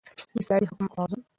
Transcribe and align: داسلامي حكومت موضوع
داسلامي 0.35 0.67
حكومت 0.67 0.99
موضوع 0.99 1.23